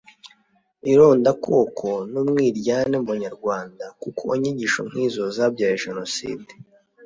[0.91, 6.51] irondakoko n’umwiryane mu Banyarwanda kuko inyigisho nk’izo zabyaye Jenoside